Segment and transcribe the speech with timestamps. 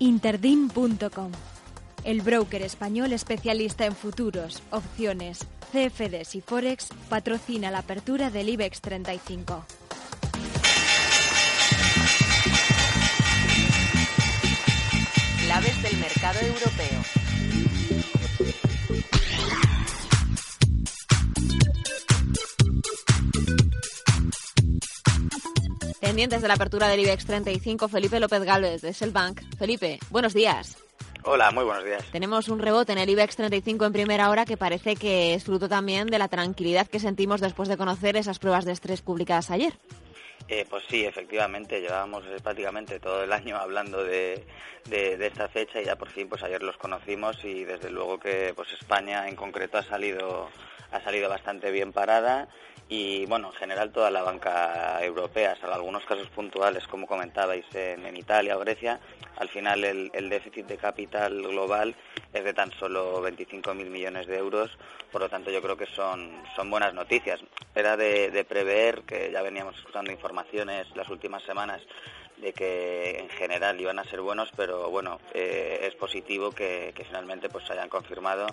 [0.00, 1.30] Interdim.com,
[2.02, 8.80] el broker español especialista en futuros, opciones, CFDs y Forex, patrocina la apertura del IBEX
[8.80, 9.64] 35.
[15.44, 17.13] Claves del mercado europeo.
[26.04, 29.40] Pendientes de la apertura del IBEX 35, Felipe López Gálvez de Selbank.
[29.56, 30.76] Felipe, buenos días.
[31.22, 32.04] Hola, muy buenos días.
[32.12, 35.66] Tenemos un rebote en el IBEX 35 en primera hora que parece que es fruto
[35.66, 39.72] también de la tranquilidad que sentimos después de conocer esas pruebas de estrés publicadas ayer.
[40.46, 44.44] Eh, pues sí, efectivamente, llevábamos eh, prácticamente todo el año hablando de,
[44.84, 48.52] de, esta fecha y ya por fin, pues ayer los conocimos y desde luego que
[48.54, 50.50] pues España en concreto ha salido
[50.92, 52.48] ha salido bastante bien parada
[52.88, 58.14] y bueno, en general toda la banca europea, salvo algunos casos puntuales, como comentabais, en,
[58.16, 59.00] Italia o Grecia,
[59.36, 61.94] al final el, déficit de capital global
[62.32, 64.70] es de tan solo 25.000 millones de euros,
[65.10, 67.40] por lo tanto yo creo que son, son buenas noticias.
[67.74, 71.82] Era de, prever, que ya veníamos escuchando informaciones las últimas semanas,
[72.36, 77.04] de que en general iban a ser buenos, pero bueno, eh, es positivo que, que
[77.04, 78.46] finalmente pues se hayan confirmado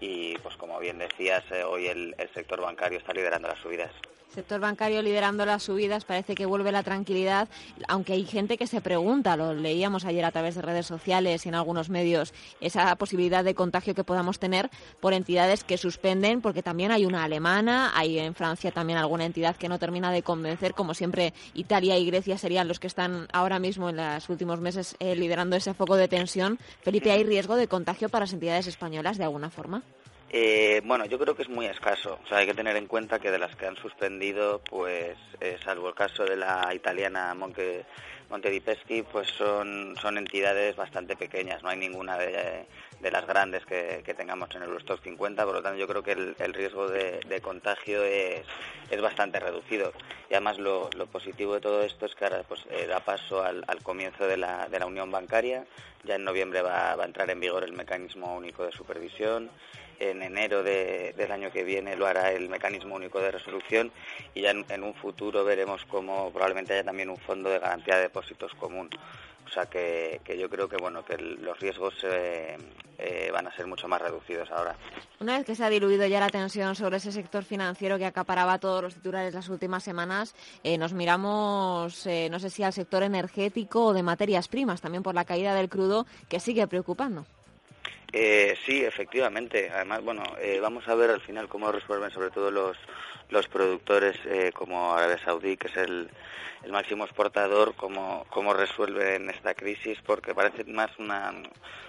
[0.00, 3.92] y pues como bien decías, eh, hoy el, sector bancario está liderando las subidas.
[4.34, 7.48] Sector bancario liderando las subidas, parece que vuelve la tranquilidad,
[7.86, 11.50] aunque hay gente que se pregunta, lo leíamos ayer a través de redes sociales y
[11.50, 16.64] en algunos medios, esa posibilidad de contagio que podamos tener por entidades que suspenden, porque
[16.64, 20.74] también hay una alemana, hay en Francia también alguna entidad que no termina de convencer,
[20.74, 24.96] como siempre Italia y Grecia serían los que están ahora mismo en los últimos meses
[24.98, 26.58] eh, liderando ese foco de tensión.
[26.82, 29.84] Felipe, ¿hay riesgo de contagio para las entidades españolas de alguna forma?
[30.36, 32.18] Eh, bueno, yo creo que es muy escaso.
[32.24, 35.56] O sea, hay que tener en cuenta que de las que han suspendido, pues, eh,
[35.62, 37.86] salvo el caso de la italiana Monte,
[38.64, 41.62] Peschi, pues son, son entidades bastante pequeñas.
[41.62, 42.66] No hay ninguna de,
[43.02, 45.44] las grandes que, tengamos en el Eurostock 50.
[45.44, 48.46] Por lo tanto, yo creo que el, riesgo de, contagio es,
[48.90, 49.92] es bastante reducido.
[50.30, 53.64] Y además, lo, positivo de todo esto es que ahora pues, eh, da paso al,
[53.82, 55.64] comienzo de la, de la unión bancaria.
[56.04, 59.50] Ya en noviembre va, va a entrar en vigor el mecanismo único de supervisión
[59.98, 63.92] en enero del año que viene lo hará el mecanismo único de resolución
[64.34, 68.02] y ya en, un futuro veremos cómo probablemente haya también un fondo de garantía de
[68.02, 68.90] depósitos común.
[69.46, 72.56] O sea que, yo creo que bueno que los riesgos eh,
[72.98, 74.76] eh, van a ser mucho más reducidos ahora.
[75.20, 78.58] Una vez que se ha diluido ya la tensión sobre ese sector financiero que acaparaba
[78.58, 80.34] todos los titulares las últimas semanas,
[80.64, 85.14] eh, nos miramos, no sé si al sector energético o de materias primas, también por
[85.14, 87.24] la caída del crudo, que sigue preocupando.
[88.16, 89.68] Eh, sí, efectivamente.
[89.70, 92.76] Además, bueno, eh, vamos a ver al final cómo resuelven sobre todo los,
[93.30, 96.10] los productores eh, como Arabia Saudí, que es el,
[96.64, 101.32] el máximo exportador, cómo, cómo resuelven esta crisis, porque parece más una,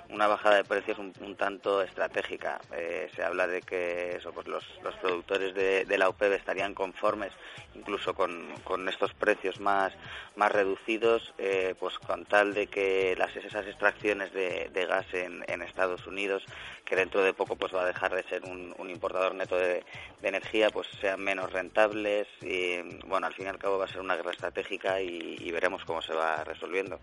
[0.09, 2.59] una bajada de precios un, tanto estratégica.
[2.73, 7.31] Eh, se habla de que eso, pues los, los productores de, la UPEB estarían conformes
[7.73, 9.93] incluso con, con estos precios más,
[10.35, 15.43] más reducidos, eh, pues con tal de que las, esas extracciones de, de gas en,
[15.47, 16.43] en, Estados Unidos,
[16.85, 19.83] que dentro de poco pues va a dejar de ser un, importador neto de,
[20.21, 24.01] energía, pues sean menos rentables y bueno, al fin y al cabo va a ser
[24.01, 26.99] una guerra estratégica y, y veremos cómo se va resolviendo.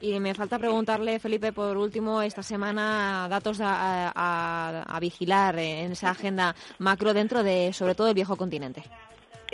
[0.00, 6.54] Y me falta preguntarle, Felipe, por último, esta semana datos a, vigilar en esa agenda
[6.78, 8.82] macro dentro de, sobre todo, el viejo continente.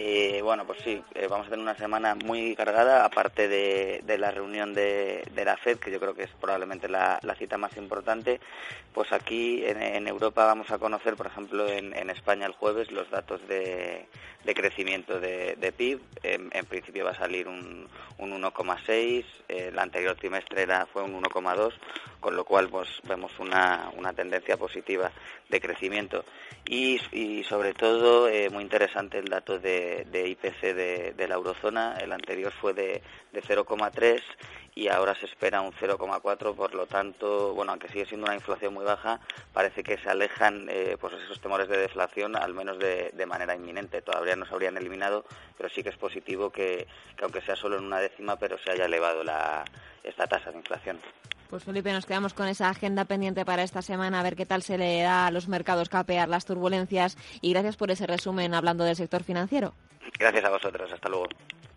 [0.02, 4.30] Eh, bueno, pues sí, eh, vamos a tener una semana muy cargada, aparte de, la
[4.30, 8.40] reunión de, la FED, que yo creo que es probablemente la, cita más importante.
[8.94, 13.46] Pues aquí en, Europa vamos a conocer, por ejemplo, en, España el jueves los datos
[13.46, 14.06] de,
[14.54, 16.00] crecimiento de, PIB.
[16.22, 17.86] En, principio va a salir un,
[18.18, 21.74] 1,6, el anterior trimestre era, fue un 1,2,
[22.20, 25.10] con lo cual pues vemos una, tendencia positiva
[25.48, 26.24] de crecimiento.
[26.66, 26.98] Y,
[27.48, 31.96] sobre todo, eh, muy interesante el dato de IPC de, la eurozona.
[31.98, 33.02] El anterior fue de,
[33.32, 34.22] de 0,3
[34.74, 36.54] y ahora se espera un 0,4.
[36.54, 39.20] Por lo tanto, bueno, aunque sigue siendo una inflación muy baja,
[39.52, 44.02] parece que se alejan eh, pues esos temores de deflación, al menos de, manera inminente.
[44.02, 45.24] Todavía no se habrían eliminado,
[45.56, 46.86] pero sí que es positivo que,
[47.22, 49.22] aunque sea solo en una décima, pero se haya elevado
[50.02, 50.98] esta tasa de inflación.
[51.50, 54.62] Pues Felipe, nos quedamos con esa agenda pendiente para esta semana, a ver qué tal
[54.62, 58.84] se le da a los mercados capear las turbulencias y gracias por ese resumen hablando
[58.84, 59.74] del sector financiero.
[60.16, 61.26] Gracias a vosotros, hasta luego.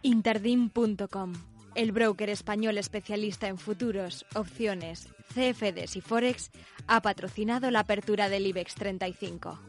[0.03, 1.33] Interdim.com,
[1.73, 6.51] el broker español especialista en futuros, opciones, CFDs y Forex,
[6.85, 9.59] ha patrocinado la apertura del IBEX 35.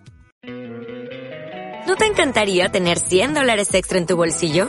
[1.86, 4.68] ¿No te encantaría tener 100 dólares extra en tu bolsillo?